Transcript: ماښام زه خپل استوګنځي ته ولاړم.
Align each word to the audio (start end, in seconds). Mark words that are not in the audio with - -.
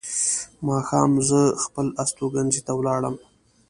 ماښام 0.67 1.11
زه 1.29 1.41
خپل 1.63 1.87
استوګنځي 2.03 2.61
ته 2.67 2.71
ولاړم. 2.75 3.15